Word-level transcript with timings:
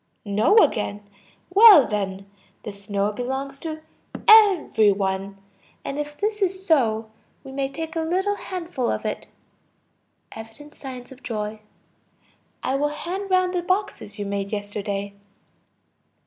No, 0.25 0.57
again. 0.57 1.07
Well 1.53 1.85
then, 1.85 2.25
the 2.63 2.73
snow 2.73 3.11
belongs 3.11 3.59
to 3.59 3.83
every 4.27 4.91
one. 4.91 5.37
And 5.85 5.99
if 5.99 6.17
this 6.17 6.41
is 6.41 6.65
so, 6.65 7.11
we 7.43 7.51
may 7.51 7.69
take 7.69 7.95
a 7.95 7.99
little 7.99 8.35
handful 8.35 8.89
of 8.89 9.05
it. 9.05 9.27
(Evident 10.31 10.73
signs 10.73 11.11
of 11.11 11.21
joy.) 11.21 11.59
I 12.63 12.73
will 12.77 12.89
hand 12.89 13.29
round 13.29 13.53
the 13.53 13.61
boxes 13.61 14.17
you 14.17 14.25
made 14.25 14.51
yesterday. 14.51 15.13